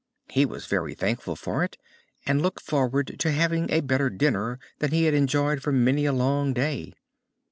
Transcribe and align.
He 0.31 0.47
was 0.47 0.65
very 0.65 0.95
thankful 0.95 1.35
for 1.35 1.63
it, 1.63 1.77
and 2.25 2.41
looked 2.41 2.63
forward 2.63 3.19
to 3.19 3.31
having 3.31 3.69
a 3.69 3.81
better 3.81 4.09
dinner 4.09 4.57
than 4.79 4.89
he 4.89 5.03
had 5.03 5.13
enjoyed 5.13 5.61
for 5.61 5.71
many 5.71 6.05
a 6.07 6.11
long 6.11 6.53
day. 6.55 6.95